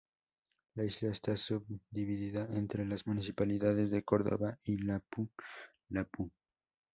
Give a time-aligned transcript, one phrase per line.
[0.73, 6.31] La isla está subdividida entre las municipalidades de Córdova y Lapu-Lapu.